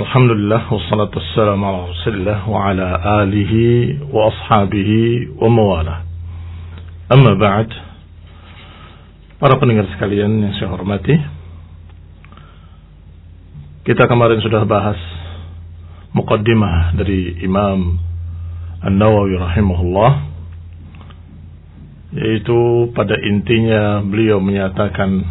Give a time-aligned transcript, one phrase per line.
[0.00, 2.88] Alhamdulillah wassalatu wassalamu ala Rasulillah wa ala
[3.20, 6.08] alihi wa ashabihi wa mawalah.
[7.12, 7.68] Amma ba'd.
[9.36, 11.12] Para pendengar sekalian yang saya hormati,
[13.84, 14.96] kita kemarin sudah bahas
[16.16, 18.00] muqaddimah dari Imam
[18.80, 20.12] An-Nawawi rahimahullah
[22.16, 25.28] yaitu pada intinya beliau menyatakan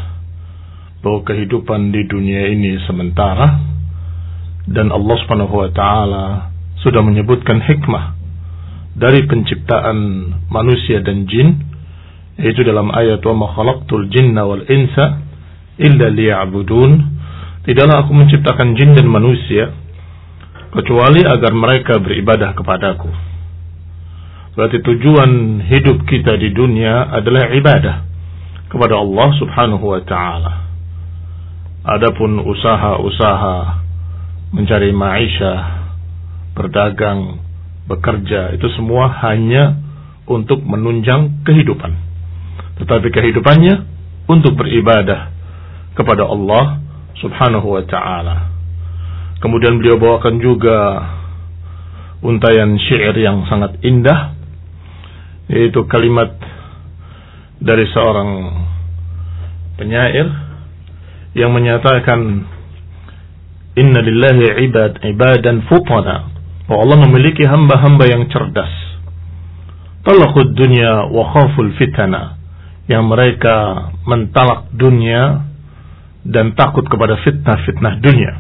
[1.02, 3.69] bahwa kehidupan di dunia ini sementara
[4.70, 6.26] dan Allah Subhanahu wa taala
[6.86, 8.16] sudah menyebutkan hikmah
[8.94, 9.98] dari penciptaan
[10.54, 11.66] manusia dan jin
[12.40, 15.20] yaitu dalam ayat wa ma khalaqtul jinna wal insa
[15.82, 17.20] illa liya'budun.
[17.68, 19.76] Tidaklah aku menciptakan jin dan manusia
[20.72, 23.12] kecuali agar mereka beribadah kepadaku.
[24.56, 27.96] Berarti tujuan hidup kita di dunia adalah ibadah
[28.72, 30.54] kepada Allah Subhanahu wa taala.
[31.84, 33.89] Adapun usaha-usaha
[34.50, 35.54] mencari maisha,
[36.58, 37.42] berdagang,
[37.86, 39.78] bekerja, itu semua hanya
[40.30, 41.94] untuk menunjang kehidupan.
[42.82, 43.76] Tetapi kehidupannya
[44.30, 45.34] untuk beribadah
[45.98, 46.80] kepada Allah
[47.20, 48.38] Subhanahu wa taala.
[49.42, 50.78] Kemudian beliau bawakan juga
[52.24, 54.36] untayan syair yang sangat indah
[55.50, 56.36] yaitu kalimat
[57.60, 58.30] dari seorang
[59.80, 60.28] penyair
[61.34, 62.46] yang menyatakan
[63.80, 66.28] Inna lillahi ibad ibadan futana.
[66.68, 68.70] Bahwa Allah memiliki hamba-hamba yang cerdas.
[70.04, 72.36] Talakud dunia wa khaful fitana.
[72.92, 73.56] Yang mereka
[74.04, 75.48] mentalak dunia
[76.28, 78.34] dan takut kepada fitnah-fitnah dunia.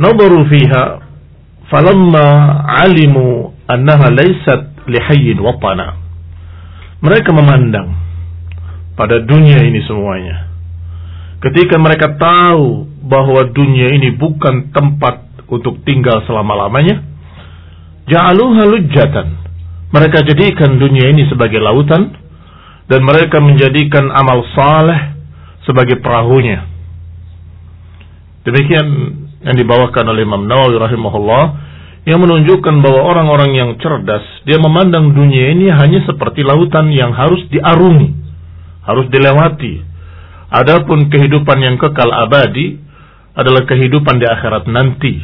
[0.00, 0.84] Nabaru fiha
[1.68, 2.26] falamma
[2.84, 6.00] alimu annaha laysat lihayyin watana.
[7.04, 7.92] Mereka memandang
[8.96, 10.48] pada dunia ini semuanya.
[11.44, 17.02] Ketika mereka tahu bahwa dunia ini bukan tempat untuk tinggal selama-lamanya,
[18.10, 19.26] ja'aluha lujjatan.
[19.94, 22.10] Mereka jadikan dunia ini sebagai lautan
[22.90, 25.14] dan mereka menjadikan amal saleh
[25.62, 26.66] sebagai perahunya.
[28.46, 28.86] Demikian
[29.42, 31.44] yang dibawakan oleh Imam Nawawi rahimahullah
[32.06, 37.42] yang menunjukkan bahwa orang-orang yang cerdas dia memandang dunia ini hanya seperti lautan yang harus
[37.50, 38.14] diarungi,
[38.86, 39.82] harus dilewati.
[40.46, 42.78] Adapun kehidupan yang kekal abadi
[43.36, 45.20] adalah kehidupan di akhirat nanti.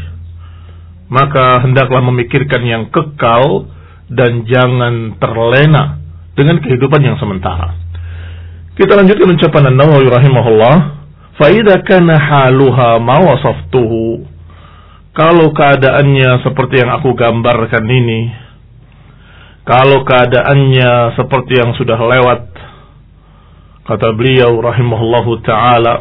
[1.08, 3.68] Maka hendaklah memikirkan yang kekal
[4.12, 6.00] dan jangan terlena
[6.36, 7.76] dengan kehidupan yang sementara.
[8.76, 10.76] Kita lanjutkan ucapan An-Nawawi rahimahullah,
[11.36, 11.48] "Fa
[11.84, 14.28] kana haluha ma wasaftuhu"
[15.12, 18.32] Kalau keadaannya seperti yang aku gambarkan ini,
[19.68, 22.48] kalau keadaannya seperti yang sudah lewat,
[23.84, 26.00] kata beliau rahimahullahu taala,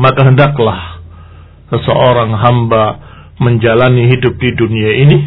[0.00, 0.97] maka hendaklah
[1.68, 2.84] seseorang hamba
[3.38, 5.18] menjalani hidup di dunia ini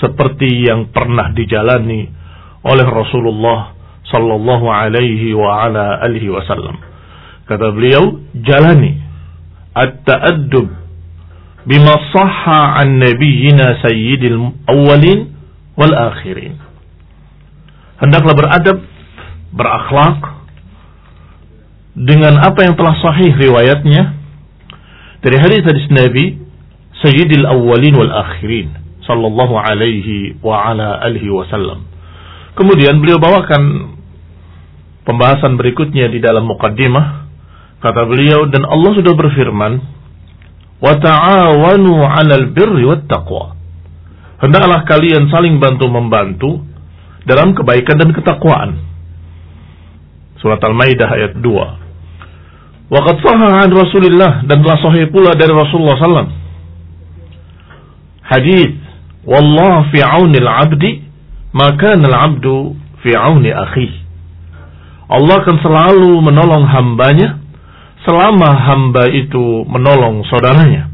[0.00, 2.08] seperti yang pernah dijalani
[2.64, 3.76] oleh Rasulullah
[4.08, 6.80] sallallahu alaihi wa ala alihi wasallam.
[7.46, 8.98] Kata beliau, jalani
[9.76, 10.66] at-ta'addub
[11.68, 15.30] bima sahha an nabiyyina sayyidil awwalin
[15.76, 16.56] wal akhirin.
[18.00, 18.78] Hendaklah beradab,
[19.52, 20.18] berakhlak
[21.92, 24.19] dengan apa yang telah sahih riwayatnya
[25.20, 26.24] dari hadis-hadis Nabi
[27.00, 28.72] Sayyidil Awwalin wal Akhirin
[29.04, 31.88] sallallahu alaihi wa ala alihi wasallam.
[32.56, 33.96] Kemudian beliau bawakan
[35.04, 37.28] pembahasan berikutnya di dalam mukaddimah
[37.80, 39.72] kata beliau dan Allah sudah berfirman
[40.80, 43.56] wa ta'awanu 'alal birri wat taqwa.
[44.40, 46.50] Hendaklah kalian saling bantu membantu
[47.28, 48.70] dalam kebaikan dan ketakwaan.
[50.40, 51.44] Surat Al-Maidah ayat 2.
[52.90, 56.28] Waqad sahha an Rasulillah dan telah sahih pula dari Rasulullah sallam.
[58.26, 58.74] Hadis,
[59.22, 60.98] "Wallah fi 'auni al-'abdi,
[61.54, 62.74] maka al-'abdu
[63.06, 63.98] fi 'auni akhihi."
[65.10, 67.38] Allah akan selalu menolong hambanya
[68.06, 70.90] selama hamba itu menolong saudaranya.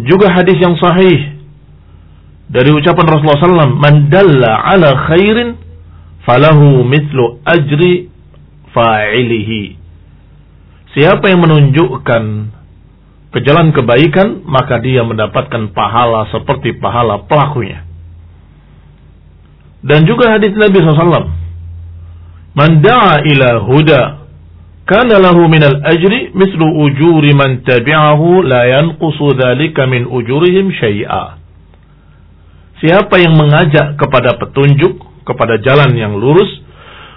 [0.00, 1.40] Juga hadis yang sahih
[2.52, 5.56] dari ucapan Rasulullah SAW, "Man dalla ala khairin
[6.28, 8.12] falahu mithlu ajri
[8.76, 9.83] fa'ilihi."
[10.94, 12.22] Siapa yang menunjukkan
[13.34, 17.82] ke jalan kebaikan, maka dia mendapatkan pahala seperti pahala pelakunya.
[19.82, 21.34] Dan juga hadis Nabi SAW.
[22.54, 24.02] Man da'a ila huda,
[24.86, 31.42] kana lahu minal ajri mislu ujuri man tabi'ahu la yanqusu dhalika min ujurihim syai'a.
[32.78, 36.62] Siapa yang mengajak kepada petunjuk, kepada jalan yang lurus,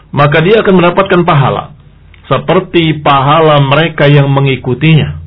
[0.10, 1.77] maka dia akan mendapatkan pahala
[2.28, 5.26] seperti pahala mereka yang mengikutinya.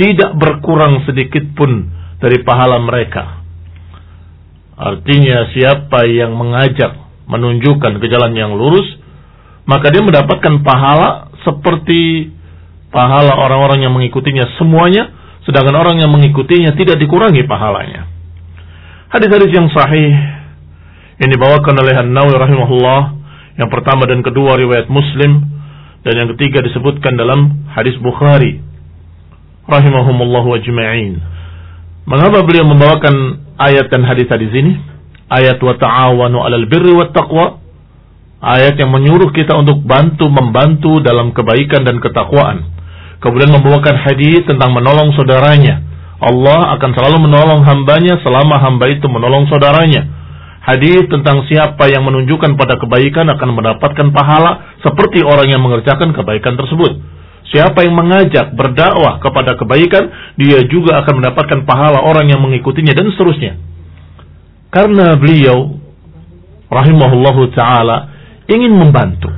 [0.00, 1.92] tidak berkurang sedikit pun
[2.24, 3.44] dari pahala mereka.
[4.80, 6.96] Artinya siapa yang mengajak,
[7.28, 8.88] menunjukkan ke jalan yang lurus,
[9.68, 12.32] maka dia mendapatkan pahala seperti
[12.88, 15.12] pahala orang-orang yang mengikutinya semuanya,
[15.44, 18.08] sedangkan orang yang mengikutinya tidak dikurangi pahalanya.
[19.12, 20.16] Hadis-hadis yang sahih
[21.20, 23.00] yang dibawakan oleh An-Nawawi rahimahullah,
[23.60, 25.59] yang pertama dan kedua riwayat Muslim
[26.00, 28.60] dan yang ketiga disebutkan dalam hadis Bukhari
[29.68, 31.20] rahimahumullah ajma'in.
[32.08, 34.80] Mengapa beliau membawakan ayat dan hadis-hadis ini?
[35.30, 37.60] Ayat wa ta'awanu 'alal birri wat taqwa.
[38.40, 42.72] Ayat yang menyuruh kita untuk bantu membantu dalam kebaikan dan ketakwaan.
[43.20, 45.84] Kemudian membawakan hadis tentang menolong saudaranya.
[46.20, 50.19] Allah akan selalu menolong hambanya selama hamba itu menolong saudaranya.
[50.60, 56.60] Hadis tentang siapa yang menunjukkan pada kebaikan akan mendapatkan pahala seperti orang yang mengerjakan kebaikan
[56.60, 57.00] tersebut.
[57.48, 63.08] Siapa yang mengajak berdakwah kepada kebaikan, dia juga akan mendapatkan pahala orang yang mengikutinya dan
[63.10, 63.58] seterusnya.
[64.70, 65.80] Karena beliau
[66.70, 68.06] rahimahullahu taala
[68.46, 69.32] ingin membantu.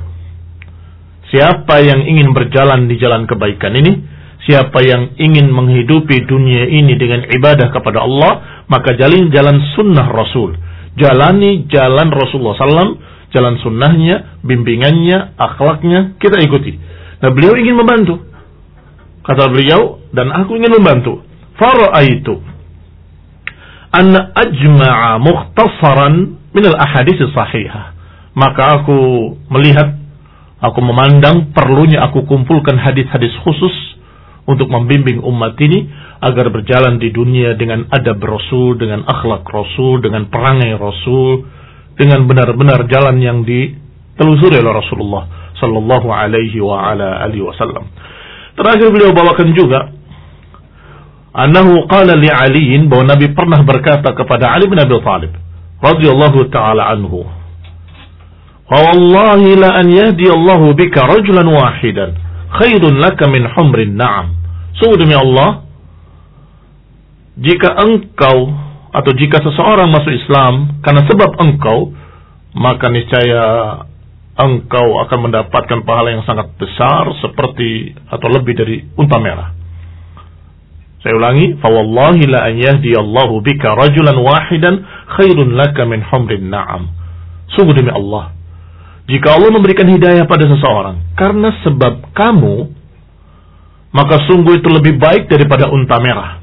[1.33, 4.05] Siapa yang ingin berjalan di jalan kebaikan ini,
[4.45, 10.53] siapa yang ingin menghidupi dunia ini dengan ibadah kepada Allah, maka jalin jalan sunnah Rasul.
[10.93, 13.01] Jalani jalan Rasulullah SAW,
[13.33, 16.77] jalan sunnahnya, bimbingannya, akhlaknya, kita ikuti
[17.23, 18.19] Nah beliau ingin membantu.
[19.23, 21.23] Kata beliau, dan aku ingin membantu.
[21.55, 22.53] Fara'aitu
[23.93, 26.13] anna ajma'a mukhtasaran
[26.51, 27.93] min al-ahadis sahihah.
[28.33, 28.97] Maka aku
[29.53, 29.93] melihat,
[30.57, 33.71] aku memandang perlunya aku kumpulkan hadis-hadis khusus
[34.49, 35.87] untuk membimbing umat ini
[36.23, 41.43] agar berjalan di dunia dengan adab Rasul, dengan akhlak Rasul, dengan perangai Rasul,
[41.99, 45.23] dengan benar-benar jalan yang ditelusuri oleh Rasulullah
[45.59, 47.85] sallallahu alaihi wa ala alihi wasallam.
[48.53, 49.79] Terakhir beliau bawakan juga
[51.33, 55.33] annahu qala li Ali bahwa Nabi pernah berkata kepada Ali bin Abi Thalib
[55.81, 57.25] radhiyallahu taala anhu
[58.69, 62.15] wa wallahi la an yahdi Allah bika rajulan wahidan
[62.53, 64.37] khairun laka min humrin na'am
[64.77, 65.65] sungguh demi Allah
[67.39, 68.37] jika engkau
[68.93, 71.89] atau jika seseorang masuk Islam karena sebab engkau
[72.53, 73.45] maka niscaya
[74.37, 79.53] engkau akan mendapatkan pahala yang sangat besar seperti atau lebih dari unta merah.
[81.03, 84.75] Saya ulangi, fawallahi la an yahdiyallahu bika rajulan wahidan
[85.19, 86.87] khairun laka min humrin na'am.
[87.53, 88.31] Sungguh demi Allah,
[89.03, 92.71] jika Allah memberikan hidayah pada seseorang karena sebab kamu,
[93.91, 96.42] maka sungguh itu lebih baik daripada unta merah.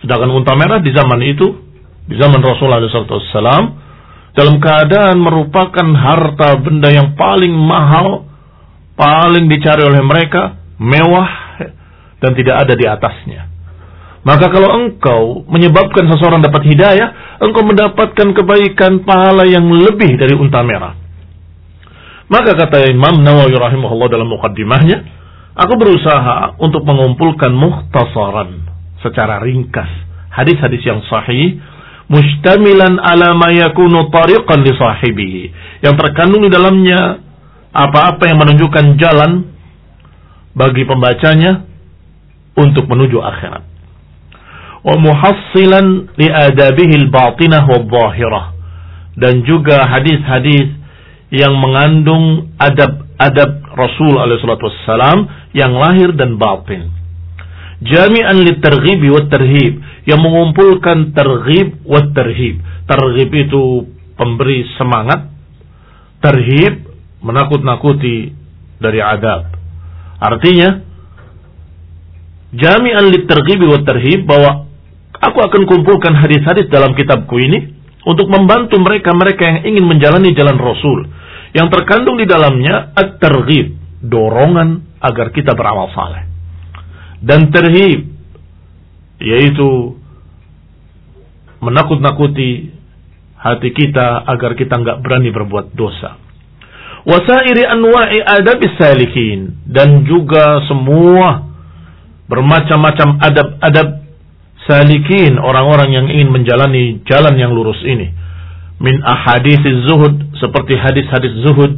[0.00, 1.46] Sedangkan unta merah di zaman itu,
[2.08, 3.64] di zaman Rasulullah SAW,
[4.32, 8.24] dalam keadaan merupakan harta benda yang paling mahal,
[8.96, 11.30] paling dicari oleh mereka, mewah
[12.24, 13.42] dan tidak ada di atasnya.
[14.20, 20.60] Maka kalau engkau menyebabkan seseorang dapat hidayah, engkau mendapatkan kebaikan pahala yang lebih dari unta
[20.60, 20.96] merah.
[22.30, 24.96] Maka kata Imam Nawawi rahimahullah dalam mukaddimahnya,
[25.56, 28.69] aku berusaha untuk mengumpulkan muhtasaran
[29.04, 29.88] secara ringkas.
[30.30, 31.58] Hadis-hadis yang sahih
[32.10, 33.50] mustamilan ala ma
[34.10, 35.42] tariqan li sahibihi.
[35.84, 37.22] Yang terkandung di dalamnya
[37.70, 39.46] apa-apa yang menunjukkan jalan
[40.54, 41.66] bagi pembacanya
[42.58, 43.62] untuk menuju akhirat.
[44.80, 48.44] Wa muhassilan li adabihi al-batinah wa dhahirah
[49.20, 50.72] dan juga hadis-hadis
[51.30, 56.99] yang mengandung adab-adab Rasul alaihi wassalam yang lahir dan batin
[57.80, 59.72] jami'an litarghib wa tarhib
[60.04, 62.60] yang mengumpulkan terghib wa tarhib.
[62.84, 65.32] Terghib itu pemberi semangat,
[66.20, 66.92] terhib
[67.24, 68.36] menakut-nakuti
[68.80, 69.56] dari adab.
[70.20, 70.68] Artinya
[72.52, 74.68] jami'an litarghib wa tarhib bahwa
[75.16, 81.08] aku akan kumpulkan hadis-hadis dalam kitabku ini untuk membantu mereka-mereka yang ingin menjalani jalan Rasul
[81.52, 83.74] yang terkandung di dalamnya at-targhib,
[84.06, 86.29] dorongan agar kita beramal saleh
[87.20, 88.08] dan terhib
[89.20, 90.00] yaitu
[91.60, 92.72] menakut-nakuti
[93.36, 96.16] hati kita agar kita nggak berani berbuat dosa.
[97.04, 101.48] Wasairi anwa'i adab salikin dan juga semua
[102.28, 103.88] bermacam-macam adab-adab
[104.68, 108.12] salikin orang-orang yang ingin menjalani jalan yang lurus ini.
[108.80, 111.76] Min ahadits zuhud seperti hadis-hadis zuhud,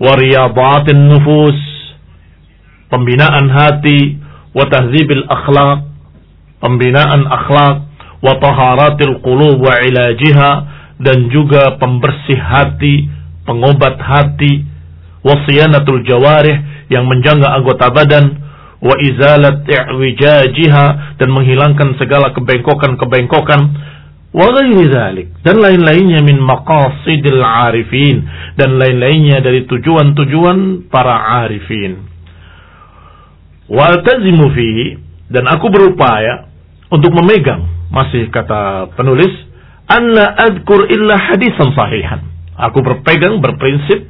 [0.00, 1.75] wariyadatin nufus
[2.92, 4.18] pembinaan hati,
[4.54, 5.86] wa tahdzibil akhlaq,
[6.62, 7.76] pembinaan akhlak,
[8.22, 10.50] wa taharatil qulub wa ilajiha
[11.02, 13.06] dan juga pembersih hati,
[13.44, 14.64] pengobat hati,
[15.20, 18.46] wasiyanatul jawarih yang menjaga anggota badan,
[18.80, 23.60] wa izalat i'wijajiha dan menghilangkan segala kebengkokan-kebengkokan
[24.36, 28.20] wa ghairi dan lain-lainnya min maqasidil arifin
[28.60, 32.04] dan lain-lainnya dari tujuan-tujuan para arifin
[33.70, 34.86] wa tazimu fihi.
[35.26, 36.46] Dan aku berupaya
[36.86, 39.30] untuk memegang masih kata penulis
[39.90, 42.22] anna adkur illa hadisan sahihan.
[42.56, 44.06] Aku berpegang berprinsip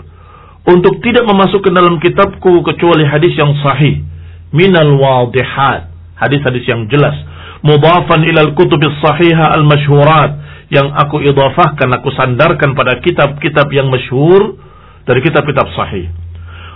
[0.66, 4.02] untuk tidak memasukkan dalam kitabku kecuali hadis yang sahih.
[4.54, 5.90] Minal wadihat.
[6.16, 7.12] Hadis-hadis yang jelas.
[7.60, 10.32] Mudafan ilal kutubis sahiha al masyhurat
[10.72, 14.58] yang aku idafahkan aku sandarkan pada kitab-kitab yang masyhur
[15.06, 16.10] dari kitab-kitab sahih.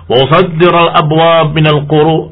[0.06, 2.30] Wa usaddir al abwab min al quru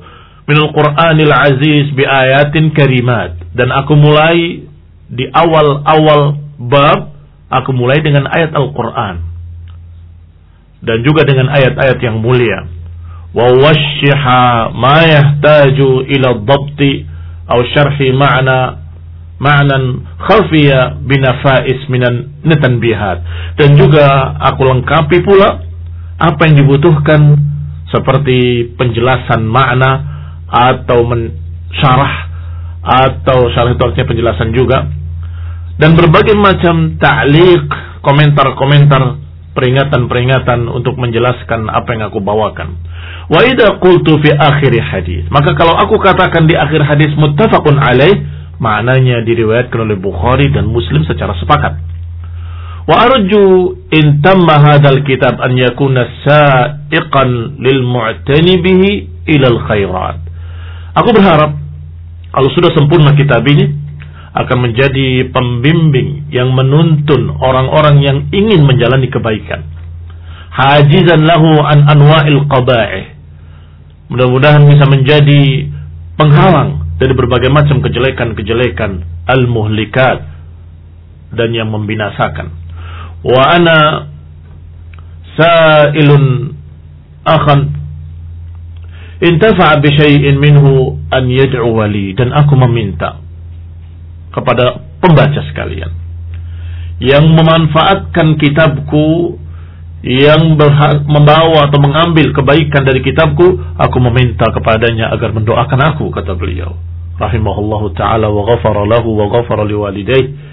[0.49, 3.37] min al qur'anil aziz bi ayatin karimat.
[3.53, 4.65] Dan aku mulai
[5.09, 7.15] di awal-awal bab
[7.49, 9.25] aku mulai dengan ayat Al-Qur'an.
[10.85, 12.65] Dan juga dengan ayat-ayat yang mulia.
[13.35, 17.05] Wa washiha ma yahtaju ila dhabti
[17.49, 18.89] atau syarhi ma'na
[19.41, 22.35] ma'nan khafiya binafais minan
[22.83, 23.23] bihat
[23.55, 25.63] dan juga aku lengkapi pula
[26.19, 27.39] apa yang dibutuhkan
[27.89, 30.08] seperti penjelasan makna
[30.49, 32.15] atau mensyarah
[32.83, 34.89] atau syarah itu penjelasan juga
[35.77, 37.69] dan berbagai macam ta'liq
[38.03, 39.21] komentar-komentar
[39.53, 42.79] peringatan-peringatan untuk menjelaskan apa yang aku bawakan
[43.29, 45.29] Wa idza qultu fi akhir hadis.
[45.29, 48.25] Maka kalau aku katakan di akhir hadis muttafaqun alaih,
[48.57, 51.77] maknanya diriwayatkan oleh Bukhari dan Muslim secara sepakat.
[52.89, 58.91] Wa arju in tamma hadzal kitab an yakuna sa'iqan lil mu'tani bihi
[59.37, 60.19] ila al khairat.
[60.99, 61.55] Aku berharap
[62.35, 63.71] kalau sudah sempurna kitab ini
[64.35, 69.65] akan menjadi pembimbing yang menuntun orang-orang yang ingin menjalani kebaikan.
[70.53, 73.19] Hajizan lahu an anwa'il qaba'ih
[74.09, 75.69] Mudah-mudahan bisa menjadi
[76.17, 80.25] penghalang dari berbagai macam kejelekan-kejelekan al-muhlikat
[81.37, 82.49] dan yang membinasakan.
[83.21, 84.09] Wa ana
[85.37, 86.57] sa'ilun
[87.29, 87.78] akhan
[89.19, 93.19] intafa'a bi syai'in minhu an yad'u wali dan aku meminta
[94.31, 95.91] kepada pembaca sekalian
[96.99, 99.39] yang memanfaatkan kitabku
[100.03, 100.55] yang
[101.11, 106.79] membawa atau mengambil kebaikan dari kitabku, aku meminta kepadanya agar mendoakan aku, kata beliau.
[107.19, 110.48] Rahimahullahu ta'ala wa ghafara lahu wa ghafara liwalidayh.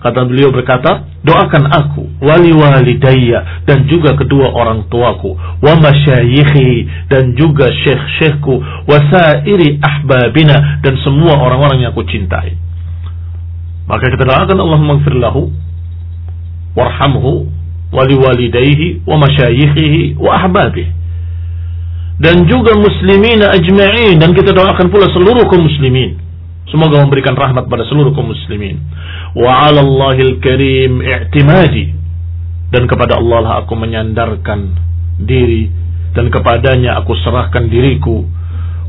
[0.00, 7.36] Kata beliau berkata, doakan aku, wali walidayya, dan juga kedua orang tuaku, wa masyayikhi, dan
[7.36, 12.56] juga syekh-syekhku, wa sairi ahbabina, dan semua orang-orang yang aku cintai.
[13.84, 14.80] Maka kita doakan Allah
[15.20, 15.52] lahu,
[16.72, 17.52] warhamhu,
[17.92, 20.88] waliwalidayhi wa masyayikhihi wa ahbabih.
[22.24, 26.16] Dan juga muslimin ajma'in dan kita doakan pula seluruh kaum muslimin.
[26.70, 28.78] Semoga memberikan rahmat pada seluruh kaum muslimin
[29.34, 31.02] wa 'ala Allahil karim
[32.70, 34.78] dan kepada Allah lah aku menyandarkan
[35.18, 35.66] diri.
[36.14, 38.22] Dan kepadanya aku serahkan diriku.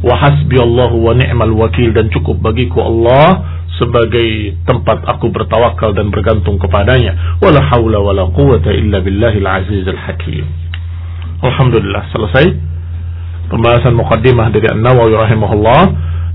[0.02, 1.90] Wa hasbi Allah wa ni'mal wakil.
[1.94, 3.42] Dan cukup bagiku Allah
[3.82, 7.42] sebagai tempat aku bertawakal dan bergantung kepadanya.
[7.42, 10.46] Wala haula wala quwata illa billahil azizil hakim.
[11.42, 12.54] Alhamdulillah selesai
[13.50, 15.82] pembahasan mukaddimah dari An-Nawawi rahimahullah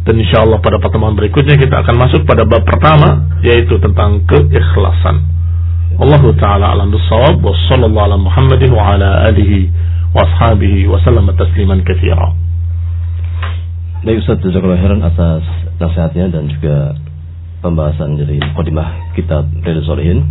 [0.07, 5.27] dan insyaallah pada pertemuan berikutnya kita akan masuk pada bab pertama yaitu tentang keikhlasan.
[5.99, 9.67] Allah taala alam bisawab wa sallallahu ala Muhammadin wa ala alihi
[10.15, 12.39] wa ashabihi wa sallam tasliman katsira.
[14.07, 15.43] Baik Ustaz, jazakallahu khairan atas
[15.83, 16.95] nasihatnya dan juga
[17.59, 20.23] pembahasan dari Qadimah kitab Riyadhus Shalihin.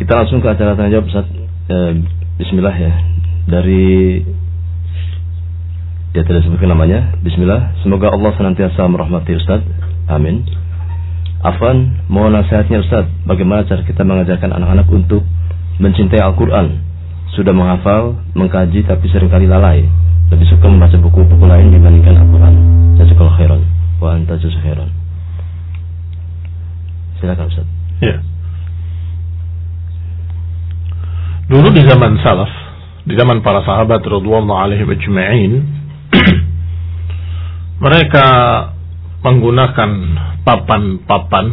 [0.00, 1.28] Kita langsung ke acara tanya jawab Ustaz.
[1.68, 1.92] Eh,
[2.40, 2.92] bismillah ya.
[3.52, 4.24] Dari
[6.16, 7.12] ya tidak sebutkan namanya.
[7.20, 7.76] Bismillah.
[7.84, 9.60] Semoga Allah senantiasa merahmati Ustaz.
[10.08, 10.48] Amin.
[11.44, 15.28] Afan, mohon nasihatnya Ustaz, bagaimana cara kita mengajarkan anak-anak untuk
[15.76, 16.80] mencintai Al-Quran?
[17.36, 19.84] Sudah menghafal, mengkaji, tapi sering kali lalai.
[20.32, 22.54] Lebih suka membaca buku-buku lain dibandingkan Al-Quran.
[22.96, 23.60] Jazakallah khairan.
[24.00, 24.88] Wa anta khairan.
[27.20, 27.68] Silakan Ustaz.
[28.00, 28.24] Ya.
[31.46, 32.50] Dulu di zaman salaf,
[33.06, 35.75] di zaman para sahabat radhiyallahu alaihim ajma'in,
[37.76, 38.26] mereka
[39.20, 39.90] menggunakan
[40.46, 41.46] papan-papan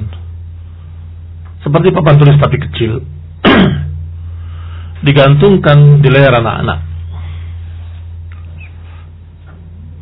[1.64, 3.02] seperti papan tulis tapi kecil
[5.08, 6.80] digantungkan di leher anak-anak.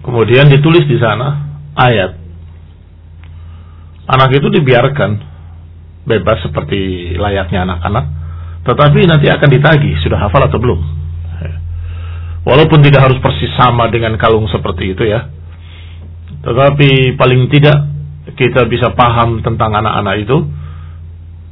[0.02, 2.18] Kemudian ditulis di sana ayat.
[4.10, 5.12] Anak itu dibiarkan
[6.10, 8.06] bebas seperti layaknya anak-anak,
[8.66, 10.82] tetapi nanti akan ditagih sudah hafal atau belum.
[12.42, 15.30] Walaupun tidak harus persis sama dengan kalung seperti itu ya.
[16.42, 17.78] Tetapi paling tidak
[18.34, 20.38] kita bisa paham tentang anak-anak itu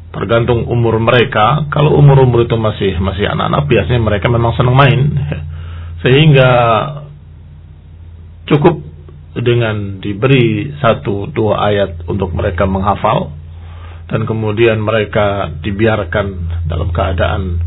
[0.09, 1.69] tergantung umur mereka.
[1.69, 4.99] Kalau umur-umur itu masih masih anak-anak, biasanya mereka memang senang main.
[6.03, 6.49] Sehingga
[8.49, 8.81] cukup
[9.37, 13.29] dengan diberi satu dua ayat untuk mereka menghafal
[14.09, 16.27] dan kemudian mereka dibiarkan
[16.65, 17.61] dalam keadaan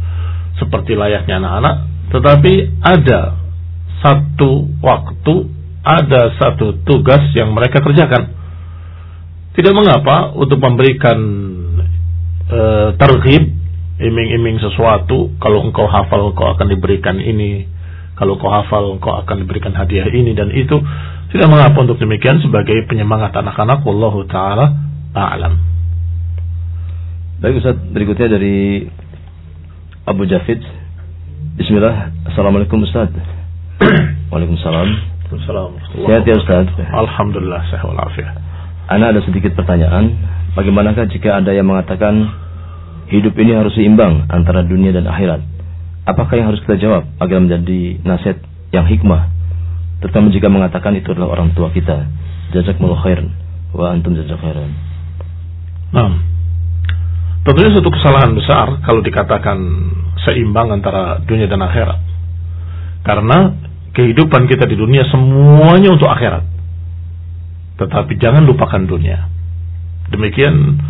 [0.59, 1.77] seperti layaknya anak-anak
[2.11, 3.39] tetapi ada
[4.03, 8.31] satu waktu ada satu tugas yang mereka kerjakan
[9.53, 11.19] tidak mengapa untuk memberikan
[12.49, 12.61] e,
[12.97, 13.43] terhib
[14.01, 17.67] iming-iming sesuatu kalau engkau hafal engkau akan diberikan ini
[18.15, 20.79] kalau engkau hafal engkau akan diberikan hadiah ini dan itu
[21.33, 24.69] tidak mengapa untuk demikian sebagai penyemangat anak-anak wallahu taala
[25.17, 25.57] a'lam.
[27.41, 28.87] Baik Ustaz, berikutnya dari
[30.07, 30.61] Abu Jafid.
[31.59, 32.13] Bismillah.
[32.31, 33.11] Assalamualaikum Ustaz.
[34.31, 35.12] Waalaikumsalam.
[35.33, 36.05] Assalamualaikum.
[36.05, 36.67] Sehat ya Ustaz.
[36.77, 38.37] Alhamdulillah sehat walafiat.
[38.93, 40.13] Ana ada sedikit pertanyaan.
[40.53, 42.29] Bagaimanakah jika ada yang mengatakan
[43.09, 45.41] hidup ini harus seimbang antara dunia dan akhirat?
[46.05, 48.43] Apakah yang harus kita jawab agar menjadi nasihat
[48.75, 49.33] yang hikmah
[50.03, 52.11] terutama jika mengatakan itu adalah orang tua kita.
[52.53, 53.23] Jazakumullah khair
[53.73, 54.75] wa antum jazak khairan.
[55.95, 56.21] Nah,
[57.47, 59.57] tentunya satu kesalahan besar kalau dikatakan
[60.27, 62.01] seimbang antara dunia dan akhirat.
[63.07, 63.57] Karena
[63.93, 66.45] kehidupan kita di dunia semuanya untuk akhirat.
[67.81, 69.29] Tetapi jangan lupakan dunia.
[70.13, 70.81] Demikian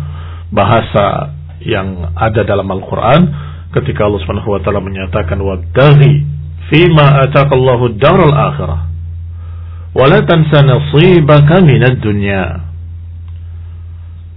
[0.51, 1.31] bahasa
[1.63, 3.21] yang ada dalam Al-Quran
[3.71, 6.27] ketika Allah Subhanahu wa taala menyatakan wabtaghi
[6.67, 8.93] fima ataqallahu daral akhirah
[9.93, 12.65] tansa nasibaka minad dunya.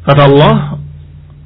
[0.05, 0.79] Kata Allah,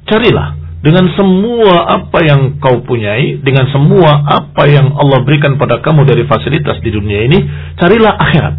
[0.05, 6.09] carilah dengan semua apa yang kau punyai, dengan semua apa yang Allah berikan pada kamu
[6.09, 7.39] dari fasilitas di dunia ini,
[7.77, 8.55] carilah akhirat.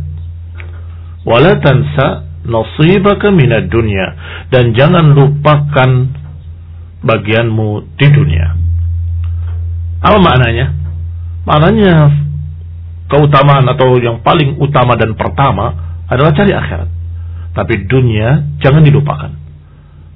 [1.27, 3.71] Wala tansa nasibaka minad
[4.55, 5.91] dan jangan lupakan
[7.03, 8.55] bagianmu di dunia.
[10.03, 10.67] Apa maknanya?
[11.43, 11.95] Maknanya
[13.11, 15.75] keutamaan atau yang paling utama dan pertama
[16.07, 16.91] adalah cari akhirat.
[17.51, 19.31] Tapi dunia jangan dilupakan.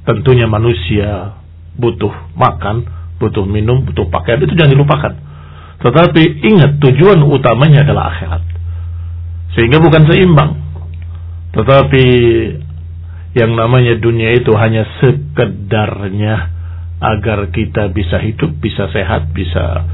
[0.07, 1.35] Tentunya manusia
[1.76, 2.84] butuh makan,
[3.20, 5.12] butuh minum, butuh pakaian itu jangan dilupakan.
[5.76, 8.42] Tetapi ingat tujuan utamanya adalah akhirat.
[9.54, 10.52] Sehingga bukan seimbang.
[11.52, 12.04] Tetapi
[13.36, 16.56] yang namanya dunia itu hanya sekedarnya
[16.96, 19.84] agar kita bisa hidup, bisa sehat, bisa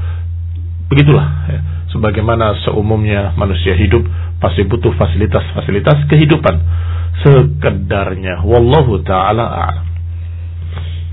[0.87, 1.27] begitulah.
[1.51, 1.59] Ya
[1.93, 4.01] sebagaimana seumumnya manusia hidup
[4.41, 6.55] pasti butuh fasilitas-fasilitas kehidupan
[7.21, 9.85] sekedarnya wallahu taala a'lam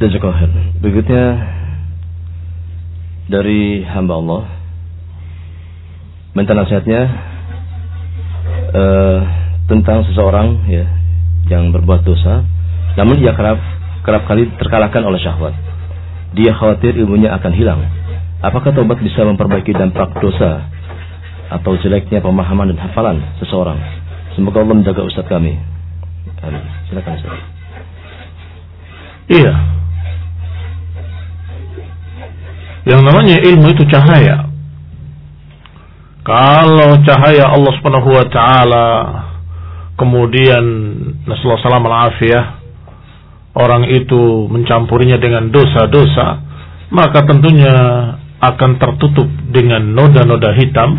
[0.00, 1.24] Jazakallahu Berikutnya
[3.28, 4.42] dari hamba Allah
[6.32, 7.02] minta nasihatnya
[8.72, 9.20] uh,
[9.68, 10.88] tentang seseorang ya
[11.52, 12.48] yang berbuat dosa
[12.96, 13.60] namun dia kerap
[14.00, 15.54] kerap kali terkalahkan oleh syahwat.
[16.32, 17.82] Dia khawatir ilmunya akan hilang
[18.40, 20.64] Apakah tobat bisa memperbaiki dampak dosa
[21.52, 23.76] atau jeleknya pemahaman dan hafalan seseorang?
[24.32, 25.60] Semoga Allah menjaga Ustaz kami.
[26.40, 26.64] Amin.
[26.88, 27.36] Silakan Ustaz.
[29.28, 29.79] Iya.
[32.88, 34.48] Yang namanya ilmu itu cahaya.
[36.24, 38.86] Kalau cahaya Allah Subhanahu wa taala
[40.00, 40.64] kemudian
[41.28, 42.60] Nasallahu salam al-afiyah
[43.56, 46.40] orang itu mencampurinya dengan dosa-dosa,
[46.94, 47.74] maka tentunya
[48.40, 50.96] akan tertutup dengan noda-noda hitam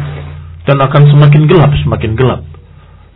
[0.69, 2.41] dan akan semakin gelap, semakin gelap.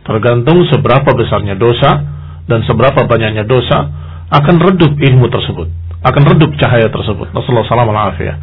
[0.02, 2.02] Tergantung seberapa besarnya dosa
[2.46, 3.86] dan seberapa banyaknya dosa
[4.30, 5.70] akan redup ilmu tersebut,
[6.06, 7.34] akan redup cahaya tersebut.
[7.34, 8.38] Rasulullah SAW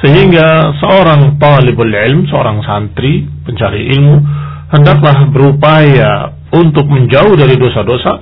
[0.00, 4.16] Sehingga seorang talibul ilm, seorang santri, pencari ilmu,
[4.72, 8.12] hendaklah berupaya untuk menjauh dari dosa-dosa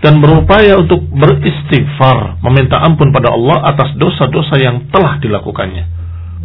[0.00, 5.84] dan berupaya untuk beristighfar, meminta ampun pada Allah atas dosa-dosa yang telah dilakukannya.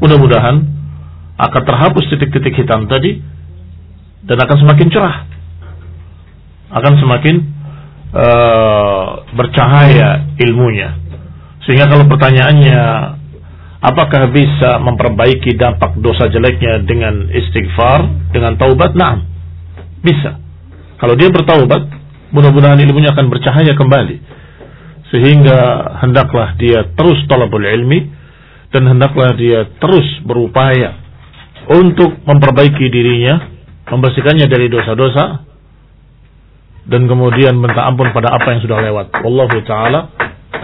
[0.03, 0.55] Mudah-mudahan
[1.35, 3.19] akan terhapus titik-titik hitam tadi
[4.27, 5.17] dan akan semakin cerah.
[6.75, 7.35] Akan semakin
[8.11, 11.04] uh, bercahaya ilmunya.
[11.65, 12.82] Sehingga kalau pertanyaannya
[13.82, 18.93] apakah bisa memperbaiki dampak dosa jeleknya dengan istighfar, dengan taubat?
[18.93, 19.21] Nah,
[20.01, 20.38] bisa.
[21.01, 21.89] Kalau dia bertaubat,
[22.30, 24.17] mudah-mudahan ilmunya akan bercahaya kembali.
[25.10, 25.60] Sehingga
[26.06, 28.13] hendaklah dia terus talabul ilmi,
[28.69, 30.97] dan hendaklah dia terus berupaya
[31.71, 33.41] untuk memperbaiki dirinya,
[33.89, 35.45] membersihkannya dari dosa-dosa
[36.86, 39.06] dan kemudian minta ampun pada apa yang sudah lewat.
[39.25, 40.13] Wallahu taala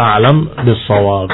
[0.01, 1.29] a'lam bissawab.